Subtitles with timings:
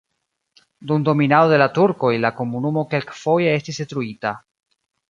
[0.91, 4.35] Dum dominado de la turkoj la komunumo kelkfoje estis detruita.